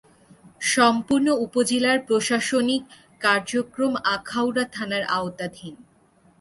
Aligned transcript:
সম্পূর্ণ 0.65 1.27
উপজেলার 1.45 1.97
প্রশাসনিক 2.07 2.81
কার্যক্রম 3.21 3.93
আখাউড়া 4.15 4.65
থানার 4.75 5.03
আওতাধীন। 5.17 5.73